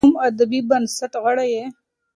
ایا 0.03 0.07
ته 0.07 0.09
د 0.09 0.09
کوم 0.09 0.15
ادبي 0.27 0.59
بنسټ 0.69 1.13
غړی 1.23 1.47
یې؟ 1.55 1.65